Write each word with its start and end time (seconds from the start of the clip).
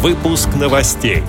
Выпуск 0.00 0.50
новостей. 0.54 1.24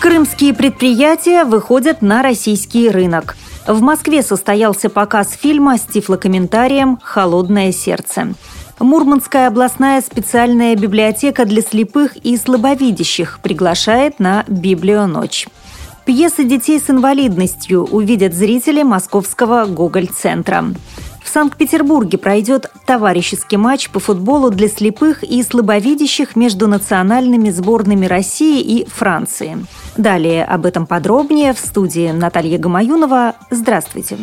Крымские 0.00 0.54
предприятия 0.54 1.44
выходят 1.44 2.00
на 2.00 2.22
российский 2.22 2.88
рынок. 2.88 3.36
В 3.66 3.82
Москве 3.82 4.22
состоялся 4.22 4.88
показ 4.88 5.32
фильма 5.32 5.76
с 5.76 5.82
тифлокомментарием 5.82 6.98
«Холодное 7.02 7.70
сердце». 7.70 8.32
Мурманская 8.80 9.48
областная 9.48 10.00
специальная 10.00 10.74
библиотека 10.74 11.44
для 11.44 11.60
слепых 11.60 12.16
и 12.16 12.34
слабовидящих 12.38 13.40
приглашает 13.42 14.18
на 14.18 14.44
«Библионочь». 14.48 15.46
Пьесы 16.06 16.44
детей 16.44 16.80
с 16.80 16.88
инвалидностью 16.88 17.84
увидят 17.84 18.32
зрители 18.32 18.82
Московского 18.82 19.66
Гоголь-центра. 19.66 20.64
Санкт-Петербурге 21.34 22.16
пройдет 22.16 22.70
товарищеский 22.86 23.56
матч 23.56 23.90
по 23.90 23.98
футболу 23.98 24.52
для 24.52 24.68
слепых 24.68 25.24
и 25.24 25.42
слабовидящих 25.42 26.36
между 26.36 26.68
национальными 26.68 27.50
сборными 27.50 28.06
России 28.06 28.60
и 28.60 28.88
Франции. 28.88 29.66
Далее 29.96 30.44
об 30.44 30.64
этом 30.64 30.86
подробнее 30.86 31.52
в 31.52 31.58
студии 31.58 32.12
Наталья 32.12 32.56
Гамаюнова. 32.56 33.34
Здравствуйте. 33.50 34.16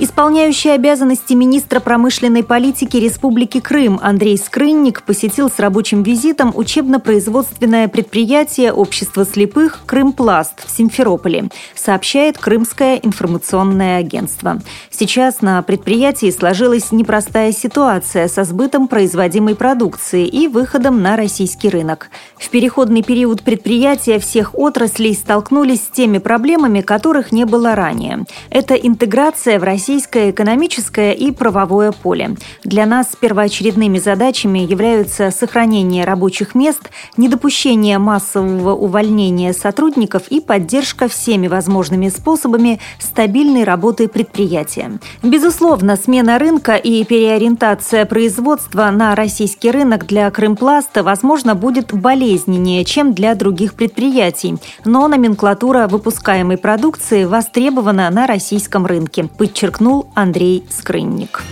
Исполняющий 0.00 0.70
обязанности 0.70 1.32
министра 1.32 1.80
промышленной 1.80 2.44
политики 2.44 2.98
Республики 2.98 3.58
Крым 3.58 3.98
Андрей 4.00 4.38
Скрынник 4.38 5.02
посетил 5.02 5.50
с 5.50 5.58
рабочим 5.58 6.04
визитом 6.04 6.52
учебно-производственное 6.54 7.88
предприятие 7.88 8.72
Общества 8.72 9.24
слепых 9.24 9.80
«Крымпласт» 9.86 10.64
в 10.64 10.70
Симферополе, 10.70 11.48
сообщает 11.74 12.38
Крымское 12.38 12.94
информационное 13.02 13.98
агентство. 13.98 14.60
Сейчас 14.88 15.42
на 15.42 15.60
предприятии 15.62 16.30
сложилась 16.30 16.92
непростая 16.92 17.50
ситуация 17.50 18.28
со 18.28 18.44
сбытом 18.44 18.86
производимой 18.86 19.56
продукции 19.56 20.28
и 20.28 20.46
выходом 20.46 21.02
на 21.02 21.16
российский 21.16 21.70
рынок. 21.70 22.10
В 22.36 22.48
переходный 22.50 23.02
период 23.02 23.42
предприятия 23.42 24.20
всех 24.20 24.54
отраслей 24.54 25.14
столкнулись 25.14 25.82
с 25.82 25.88
теми 25.88 26.18
проблемами, 26.18 26.82
которых 26.82 27.32
не 27.32 27.44
было 27.44 27.74
ранее. 27.74 28.26
Это 28.50 28.74
интеграция 28.74 29.58
в 29.58 29.64
Россию 29.64 29.87
российское 29.88 30.32
экономическое 30.32 31.12
и 31.14 31.30
правовое 31.32 31.92
поле. 31.92 32.36
Для 32.62 32.84
нас 32.84 33.16
первоочередными 33.18 33.98
задачами 33.98 34.58
являются 34.58 35.30
сохранение 35.30 36.04
рабочих 36.04 36.54
мест, 36.54 36.90
недопущение 37.16 37.96
массового 37.96 38.74
увольнения 38.74 39.54
сотрудников 39.54 40.24
и 40.28 40.40
поддержка 40.40 41.08
всеми 41.08 41.46
возможными 41.48 42.10
способами 42.10 42.80
стабильной 42.98 43.64
работы 43.64 44.08
предприятия. 44.08 44.98
Безусловно, 45.22 45.96
смена 45.96 46.38
рынка 46.38 46.74
и 46.74 47.02
переориентация 47.04 48.04
производства 48.04 48.90
на 48.90 49.14
российский 49.14 49.70
рынок 49.70 50.06
для 50.06 50.30
Крымпласта, 50.30 51.02
возможно, 51.02 51.54
будет 51.54 51.94
болезненнее, 51.94 52.84
чем 52.84 53.14
для 53.14 53.34
других 53.34 53.72
предприятий, 53.72 54.58
но 54.84 55.08
номенклатура 55.08 55.88
выпускаемой 55.88 56.58
продукции 56.58 57.24
востребована 57.24 58.10
на 58.10 58.26
российском 58.26 58.84
рынке, 58.84 59.24
подчеркнул 59.24 59.77
подчеркнул 59.78 60.10
Андрей 60.14 60.64
Скрынник. 60.68 61.42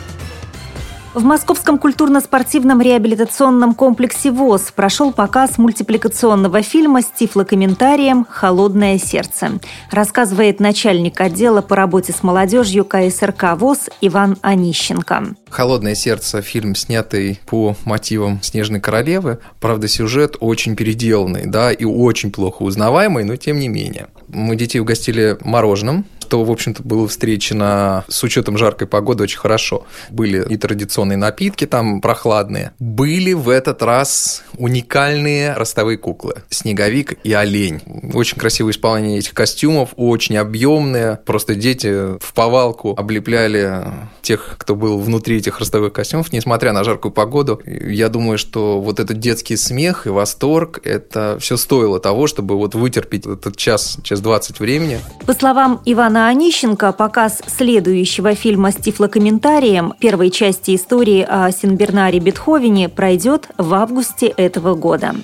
В 1.14 1.24
Московском 1.24 1.78
культурно-спортивном 1.78 2.83
реабилитационном 2.83 3.74
комплексе 3.74 4.30
ВОЗ 4.30 4.70
прошел 4.74 5.14
показ 5.14 5.56
мультипликационного 5.56 6.60
фильма 6.60 7.00
с 7.00 7.06
тифлокомментарием 7.06 8.27
«Холодное 8.28 8.98
сердце», 8.98 9.52
рассказывает 9.91 10.60
начальник 10.60 11.18
отдела 11.18 11.62
по 11.62 11.74
работе 11.74 12.12
с 12.12 12.22
молодежью 12.22 12.84
КСРК 12.84 13.56
ВОЗ 13.56 13.88
Иван 14.02 14.36
Онищенко. 14.42 15.36
«Холодное 15.48 15.94
сердце»– 15.94 16.42
фильм, 16.42 16.74
снятый 16.74 17.40
по 17.46 17.77
мотивам 17.86 18.42
«Снежной 18.42 18.80
королевы». 18.80 19.38
Правда, 19.58 19.88
сюжет 19.88 20.36
очень 20.40 20.77
переделанный, 20.77 21.46
да, 21.46 21.72
и 21.72 21.86
очень 21.86 22.30
плохо 22.30 22.62
узнаваемый, 22.62 23.24
но 23.24 23.36
тем 23.36 23.58
не 23.58 23.68
менее. 23.68 24.08
Мы 24.28 24.55
детей 24.55 24.80
угостили 24.80 25.38
мороженым, 25.40 26.05
что, 26.27 26.42
в 26.42 26.51
общем-то, 26.51 26.83
было 26.83 27.07
встречено 27.07 28.05
с 28.09 28.25
учетом 28.25 28.59
жаркой 28.59 28.89
погоды 28.89 29.23
очень 29.23 29.39
хорошо. 29.39 29.87
Были 30.11 30.45
и 30.48 30.57
традиционные 30.57 31.17
напитки 31.17 31.67
там 31.67 32.01
прохладные. 32.01 32.73
Были 32.81 33.33
в 33.33 33.48
этот 33.48 33.81
раз 33.81 34.42
уникальные 34.59 35.53
ростовые 35.53 35.98
куклы. 35.98 36.42
Снеговик 36.51 37.17
и 37.23 37.33
олень. 37.33 37.81
Очень 38.13 38.39
красивое 38.39 38.73
исполнение 38.73 39.20
этих 39.20 39.35
костюмов, 39.35 39.91
очень 39.95 40.37
объемные. 40.37 41.20
Просто 41.25 41.55
дети 41.55 42.19
в 42.19 42.35
повалку 42.35 42.97
облепляли 42.98 43.85
тех, 44.20 44.57
кто 44.58 44.75
был 44.75 44.98
внутри 44.98 45.37
этих 45.37 45.61
ростовых 45.61 45.93
костюмов, 45.93 46.33
несмотря 46.33 46.73
на 46.73 46.83
жаркую 46.83 47.13
погоду. 47.13 47.63
Я 47.64 48.08
думаю, 48.08 48.37
что 48.37 48.81
вот 48.81 48.98
этот 48.98 49.20
детский 49.20 49.57
смех 49.57 50.08
и 50.08 50.11
восторг, 50.11 50.81
это 50.83 51.39
все 51.39 51.57
стоило 51.57 52.01
того, 52.01 52.27
чтобы 52.27 52.57
вот 52.57 52.75
вытерпеть 52.75 53.27
этот 53.27 53.57
час, 53.57 53.98
час 54.03 54.20
двадцать 54.20 54.58
времени. 54.58 54.98
По 55.25 55.35
словам 55.35 55.81
Ивана 55.85 56.15
Ивана 56.16 56.28
Онищенко. 56.28 56.92
Показ 56.92 57.42
следующего 57.46 58.34
фильма 58.34 58.72
с 58.72 58.77
тифлокомментарием 58.77 59.92
первой 59.98 60.30
части 60.30 60.74
истории 60.74 61.27
о 61.28 61.50
Синбернаре 61.50 62.20
Бетховене 62.20 62.88
пройдет 62.88 63.50
в 63.58 63.74
августе 63.74 64.28
этого 64.28 64.74
года 64.74 65.14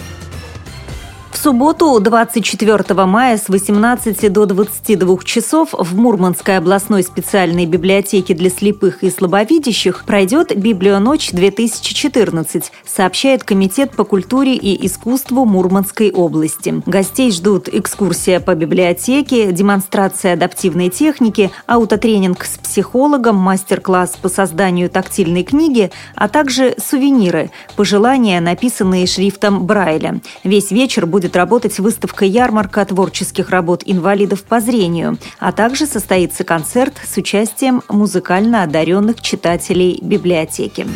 субботу, 1.43 1.99
24 1.99 3.05
мая 3.05 3.37
с 3.37 3.49
18 3.49 4.33
до 4.33 4.47
22 4.47 5.19
часов 5.25 5.71
в 5.73 5.97
Мурманской 5.97 6.57
областной 6.57 7.03
специальной 7.03 7.67
библиотеке 7.67 8.35
для 8.35 8.49
слепых 8.49 9.03
и 9.03 9.11
слабовидящих 9.11 10.05
пройдет 10.05 10.57
«Библионочь-2014», 10.57 12.63
сообщает 12.87 13.43
Комитет 13.43 13.91
по 13.91 14.05
культуре 14.05 14.55
и 14.55 14.87
искусству 14.87 15.45
Мурманской 15.45 16.13
области. 16.13 16.81
Гостей 16.87 17.33
ждут 17.33 17.69
экскурсия 17.69 18.39
по 18.39 18.55
библиотеке, 18.55 19.51
демонстрация 19.51 20.35
адаптивной 20.35 20.91
техники, 20.91 21.51
аутотренинг 21.67 22.45
с 22.45 22.57
психологом, 22.59 23.35
мастер-класс 23.35 24.17
по 24.23 24.29
созданию 24.29 24.89
тактильной 24.89 25.43
книги, 25.43 25.91
а 26.15 26.29
также 26.29 26.77
сувениры, 26.79 27.51
пожелания, 27.75 28.41
написанные 28.41 29.09
шрифтом 29.09 29.67
Брайля. 29.67 30.21
Весь 30.45 30.71
вечер 30.71 31.05
будет 31.05 31.32
будет 31.33 31.37
работать 31.37 31.79
выставка-ярмарка 31.79 32.85
творческих 32.85 33.51
работ 33.51 33.83
инвалидов 33.87 34.43
по 34.43 34.61
зрению, 34.61 35.17
а 35.39 35.53
также 35.53 35.87
состоится 35.87 36.45
концерт 36.45 36.95
с 37.05 37.17
участием 37.17 37.83
музыкально 37.89 38.63
одаренных 38.63 39.21
читателей 39.23 39.99
библиотеки. 40.03 40.87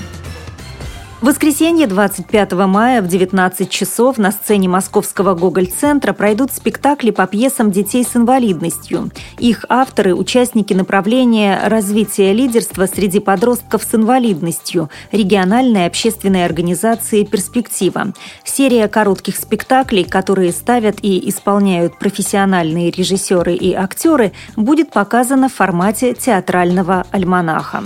В 1.22 1.28
воскресенье 1.28 1.86
25 1.86 2.52
мая 2.52 3.00
в 3.00 3.08
19 3.08 3.70
часов 3.70 4.18
на 4.18 4.30
сцене 4.30 4.68
Московского 4.68 5.34
Гоголь-центра 5.34 6.12
пройдут 6.12 6.52
спектакли 6.52 7.10
по 7.10 7.26
пьесам 7.26 7.70
детей 7.70 8.04
с 8.04 8.16
инвалидностью. 8.16 9.10
Их 9.38 9.64
авторы– 9.70 10.14
участники 10.14 10.74
направления 10.74 11.58
развития 11.64 12.34
лидерства 12.34 12.84
среди 12.84 13.20
подростков 13.20 13.82
с 13.82 13.94
инвалидностью 13.94 14.90
региональной 15.10 15.86
общественной 15.86 16.44
организации 16.44 17.24
«Перспектива». 17.24 18.12
Серия 18.44 18.86
коротких 18.86 19.36
спектаклей, 19.36 20.04
которые 20.04 20.52
ставят 20.52 20.98
и 21.00 21.30
исполняют 21.30 21.98
профессиональные 21.98 22.90
режиссеры 22.90 23.54
и 23.54 23.72
актеры, 23.72 24.32
будет 24.54 24.90
показана 24.90 25.48
в 25.48 25.54
формате 25.54 26.12
театрального 26.12 27.06
альманаха. 27.10 27.82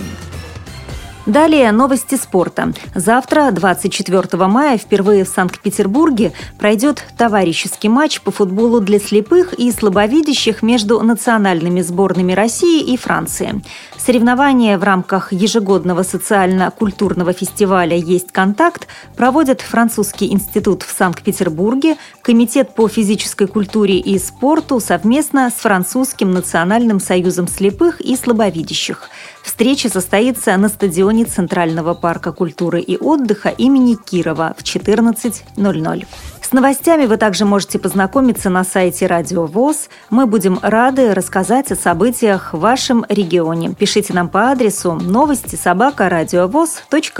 Далее 1.27 1.71
новости 1.71 2.15
спорта. 2.15 2.73
Завтра, 2.95 3.51
24 3.51 4.47
мая, 4.47 4.77
впервые 4.79 5.23
в 5.23 5.27
Санкт-Петербурге 5.27 6.31
пройдет 6.57 7.05
товарищеский 7.15 7.89
матч 7.89 8.21
по 8.21 8.31
футболу 8.31 8.79
для 8.79 8.99
слепых 8.99 9.53
и 9.53 9.71
слабовидящих 9.71 10.63
между 10.63 10.99
национальными 11.01 11.81
сборными 11.81 12.33
России 12.33 12.81
и 12.81 12.97
Франции. 12.97 13.61
Соревнования 14.03 14.79
в 14.79 14.83
рамках 14.83 15.31
ежегодного 15.31 16.01
социально-культурного 16.01 17.33
фестиваля 17.33 17.95
«Есть 17.95 18.31
контакт» 18.31 18.87
проводят 19.15 19.61
Французский 19.61 20.33
институт 20.33 20.81
в 20.81 20.91
Санкт-Петербурге, 20.91 21.97
Комитет 22.23 22.73
по 22.73 22.87
физической 22.87 23.45
культуре 23.45 23.99
и 23.99 24.17
спорту 24.17 24.79
совместно 24.79 25.51
с 25.51 25.61
Французским 25.61 26.31
национальным 26.31 26.99
союзом 26.99 27.47
слепых 27.47 28.01
и 28.01 28.15
слабовидящих. 28.15 29.07
Встреча 29.43 29.87
состоится 29.87 30.57
на 30.57 30.69
стадионе 30.69 31.25
Центрального 31.25 31.93
парка 31.93 32.31
культуры 32.31 32.81
и 32.81 32.97
отдыха 32.97 33.49
имени 33.49 33.97
Кирова 34.03 34.55
в 34.57 34.63
14.00. 34.63 36.07
С 36.51 36.53
новостями 36.53 37.05
вы 37.05 37.15
также 37.15 37.45
можете 37.45 37.79
познакомиться 37.79 38.49
на 38.49 38.65
сайте 38.65 39.07
Радио 39.07 39.45
ВОЗ. 39.45 39.87
Мы 40.09 40.25
будем 40.25 40.59
рады 40.61 41.13
рассказать 41.13 41.71
о 41.71 41.77
событиях 41.77 42.53
в 42.53 42.59
вашем 42.59 43.05
регионе. 43.07 43.73
Пишите 43.73 44.11
нам 44.11 44.27
по 44.27 44.51
адресу 44.51 44.95
новости 44.95 45.55
собака 45.55 46.09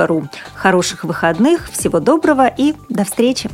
ру. 0.06 0.28
Хороших 0.54 1.06
выходных, 1.06 1.69
всего 1.72 2.01
доброго 2.01 2.45
и 2.45 2.75
до 2.89 3.06
встречи! 3.06 3.50